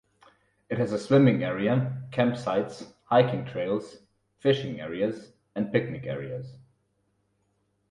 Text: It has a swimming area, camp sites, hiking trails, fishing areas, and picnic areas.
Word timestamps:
It 0.67 0.79
has 0.79 0.93
a 0.93 0.97
swimming 0.97 1.43
area, 1.43 2.01
camp 2.11 2.35
sites, 2.35 2.91
hiking 3.03 3.45
trails, 3.45 3.97
fishing 4.39 4.79
areas, 4.79 5.31
and 5.53 5.71
picnic 5.71 6.07
areas. 6.07 6.55